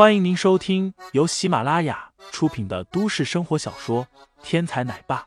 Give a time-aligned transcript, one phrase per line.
[0.00, 4.06] 欢迎您收听由喜马拉雅出品的都市生活小说
[4.42, 5.18] 《天才奶爸》，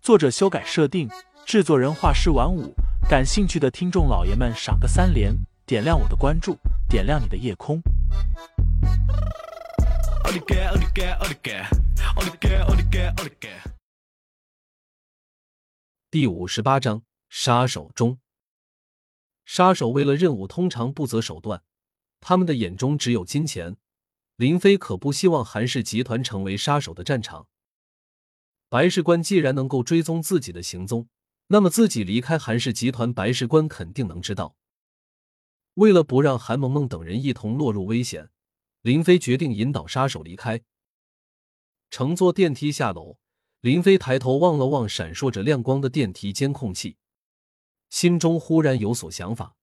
[0.00, 1.10] 作者修改设定，
[1.44, 2.72] 制作人画师晚舞。
[3.08, 5.34] 感兴趣的听众老爷们，赏个三连，
[5.66, 6.56] 点亮我的关注，
[6.88, 7.82] 点亮你的夜空。
[16.08, 18.20] 第五十八章：杀手中。
[19.44, 21.64] 杀手为了任务，通常不择手段，
[22.20, 23.76] 他们的眼中只有金钱。
[24.40, 27.46] 林飞可不希望韩氏集团成为杀手的战场。
[28.70, 31.10] 白事官既然能够追踪自己的行踪，
[31.48, 34.56] 那么自己离开韩氏集团，白事官肯定能知道。
[35.74, 38.30] 为了不让韩萌萌等人一同落入危险，
[38.80, 40.62] 林飞决定引导杀手离开。
[41.90, 43.18] 乘坐电梯下楼，
[43.60, 46.96] 林飞抬头望了望闪烁着亮光的电梯监控器，
[47.90, 49.54] 心中忽然有所想法。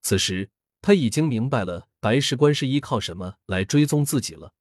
[0.00, 0.50] 此时。
[0.82, 4.52] 他已经明白了白石官是依靠什么来追踪自己了。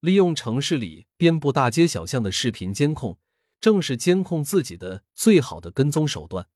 [0.00, 3.18] 利用城市里遍布大街小巷的视频监控，
[3.60, 6.48] 正是监控自己的最好的跟踪手段。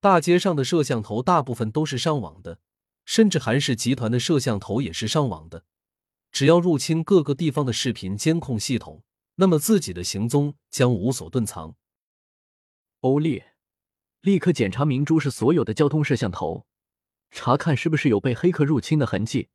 [0.00, 2.60] 大街上的摄像头大部分都是上网的，
[3.04, 5.64] 甚至韩氏集团的摄像头也是上网的。
[6.30, 9.02] 只要入侵各个地方的视频监控系统，
[9.36, 11.74] 那么自己的行踪将无所遁藏。
[13.00, 13.54] 欧烈，
[14.20, 16.66] 立刻检查明珠市所有的交通摄像头。
[17.30, 19.48] 查看是不是有被黑客入侵的痕迹，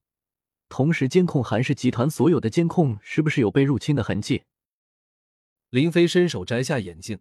[0.69, 4.43] 同时监控韩氏集团所有的监控是不是有被入侵的痕迹。
[5.69, 7.19] 林飞伸手摘下眼镜，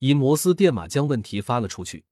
[0.00, 2.04] 以摩斯电码将问题发了出去。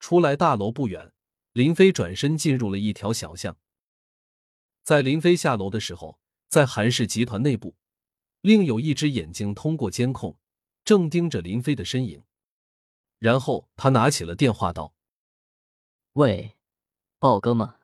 [0.00, 1.12] 出来大楼不远，
[1.52, 3.56] 林飞转身进入了一条小巷。
[4.82, 7.76] 在林飞下楼的时候，在韩氏集团内部，
[8.40, 10.38] 另有一只眼睛通过监控
[10.84, 12.22] 正盯着林飞的身影。
[13.18, 14.94] 然后他拿起了电话，道。
[16.14, 16.54] 喂，
[17.18, 17.80] 豹哥吗？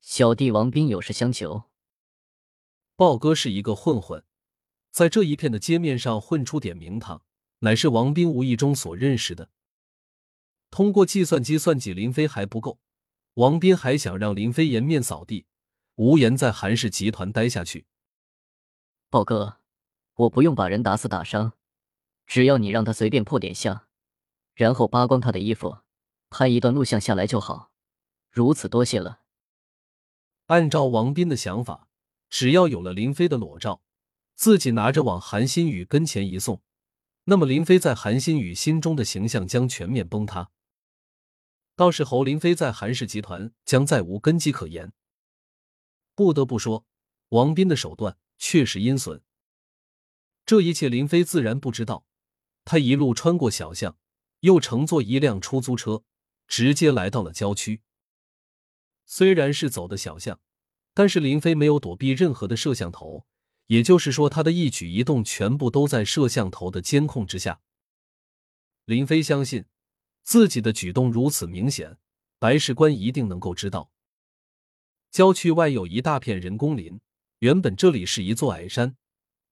[0.00, 1.64] 小弟王斌有事相求。
[2.96, 4.24] 豹哥是一个混混，
[4.90, 7.22] 在这一片的街面上混出点名堂，
[7.58, 9.50] 乃是王斌无意中所认识的。
[10.70, 12.80] 通过计算机算计林飞还不够，
[13.34, 15.44] 王斌还想让林飞颜面扫地，
[15.96, 17.84] 无颜在韩氏集团待下去。
[19.10, 19.58] 豹哥，
[20.14, 21.52] 我不用把人打死打伤，
[22.26, 23.86] 只要你让他随便破点相，
[24.54, 25.80] 然后扒光他的衣服。
[26.28, 27.70] 拍一段录像下来就好，
[28.30, 29.20] 如此多谢了。
[30.46, 31.88] 按照王斌的想法，
[32.28, 33.82] 只要有了林飞的裸照，
[34.34, 36.62] 自己拿着往韩新宇跟前一送，
[37.24, 40.50] 那么林飞在韩新宇心中的形象将全面崩塌。
[41.74, 44.92] 到时候，林飞在韩氏集团将再无根基可言。
[46.14, 46.86] 不得不说，
[47.30, 49.22] 王斌的手段确实阴损。
[50.44, 52.06] 这一切，林飞自然不知道。
[52.64, 53.96] 他一路穿过小巷，
[54.40, 56.04] 又乘坐一辆出租车。
[56.46, 57.82] 直接来到了郊区。
[59.04, 60.40] 虽然是走的小巷，
[60.92, 63.26] 但是林飞没有躲避任何的摄像头，
[63.66, 67.60] 也就是说，他的一举一动全部都在摄像头的监控之下。
[68.84, 69.64] 林飞相信，
[70.22, 71.98] 自己的举动如此明显，
[72.38, 73.90] 白事官一定能够知道。
[75.10, 77.00] 郊区外有一大片人工林，
[77.38, 78.96] 原本这里是一座矮山，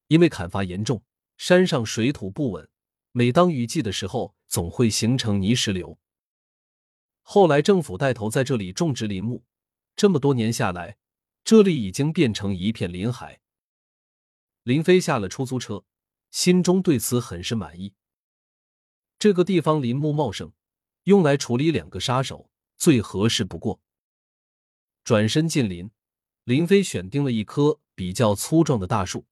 [0.08, 1.02] 因为砍伐严重，
[1.36, 2.68] 山上水土不稳，
[3.12, 5.98] 每当雨季的时候，总会形成泥石流。
[7.26, 9.44] 后来政府带头在这里种植林木，
[9.96, 10.98] 这么多年下来，
[11.42, 13.40] 这里已经变成一片林海。
[14.62, 15.84] 林飞下了出租车，
[16.30, 17.94] 心中对此很是满意。
[19.18, 20.52] 这个地方林木茂盛，
[21.04, 23.80] 用来处理两个杀手最合适不过。
[25.02, 25.90] 转身进林，
[26.44, 29.26] 林飞选定了一棵比较粗壮的大树，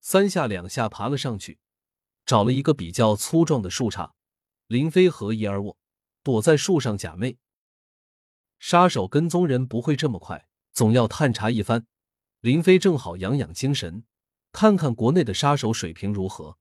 [0.00, 1.58] 三下两下爬了上去，
[2.24, 4.12] 找了一个比较粗壮的树杈，
[4.68, 5.76] 林飞合衣而卧。
[6.24, 7.36] 躲在树上假寐。
[8.58, 11.86] 杀手跟踪人不会这么快，总要探查一番。
[12.40, 14.04] 林飞正好养养精神，
[14.50, 16.58] 看看国内的杀手水平如何。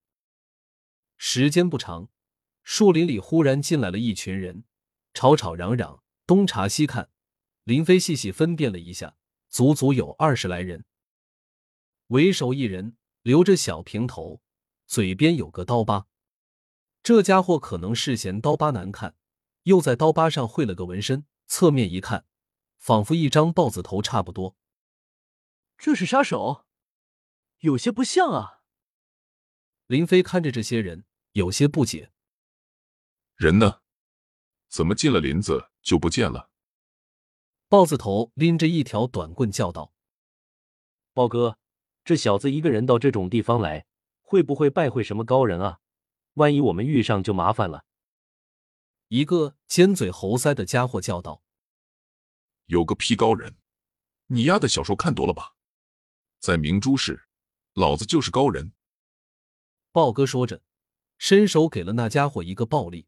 [1.18, 2.10] 时间不长，
[2.62, 4.66] 树林里忽然进来了一群人，
[5.14, 7.10] 吵吵嚷嚷，东查西看。
[7.64, 9.16] 林飞细细分辨了一下，
[9.48, 10.86] 足足有二十来人。
[12.08, 14.42] 为首一人留着小平头，
[14.86, 16.08] 嘴边有个刀疤，
[17.02, 19.16] 这家伙可能是嫌刀疤难看。
[19.64, 22.26] 又在刀疤上绘了个纹身，侧面一看，
[22.78, 24.56] 仿佛一张豹子头差不多。
[25.78, 26.66] 这是杀手，
[27.60, 28.62] 有些不像啊。
[29.88, 32.12] 林飞看着这些人，有些不解。
[33.36, 33.82] 人呢？
[34.70, 36.50] 怎么进了林子就不见了？
[37.68, 39.94] 豹子头拎着一条短棍叫道
[41.14, 41.58] ：“豹哥，
[42.04, 43.86] 这小子一个人到这种地方来，
[44.22, 45.80] 会不会拜会什么高人啊？
[46.34, 47.86] 万一我们遇上就麻烦了。”
[49.14, 51.44] 一个尖嘴猴腮的家伙叫道
[52.66, 53.58] ：“有个屁高人，
[54.26, 55.54] 你丫的小说看多了吧？
[56.40, 57.28] 在明珠市，
[57.76, 58.74] 老子就是高人。
[59.92, 60.64] 豹哥说着，
[61.20, 63.06] 伸手给了那家伙一个暴力。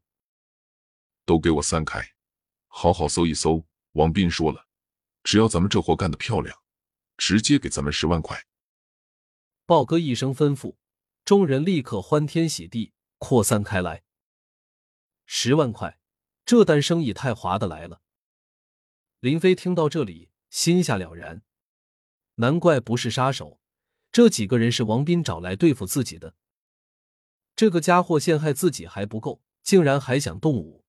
[1.24, 2.14] 都给我散开，
[2.68, 3.66] 好好搜一搜。
[3.94, 4.68] 王斌说了，
[5.24, 6.56] 只要咱们这活干得漂亮，
[7.16, 8.46] 直接给咱们十万块。
[9.64, 10.76] 豹哥一声吩咐，
[11.24, 14.04] 众人立刻欢天喜地扩散开来。
[15.26, 15.98] 十万块，
[16.44, 18.00] 这单生意太划得来了。
[19.20, 21.42] 林飞听到这里，心下了然，
[22.36, 23.60] 难怪不是杀手，
[24.12, 26.34] 这几个人是王斌找来对付自己的。
[27.56, 30.84] 这个家伙陷害自己还不够，竟然还想动武，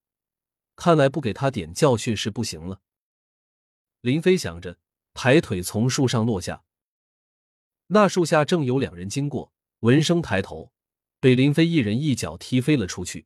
[0.75, 2.81] 看来不给他点教训是不行了。
[4.01, 4.77] 林飞想着，
[5.13, 6.63] 抬腿从树上落下。
[7.87, 10.73] 那树下正有两人经过，闻声抬头，
[11.19, 13.25] 被林飞一人一脚踢飞了出去。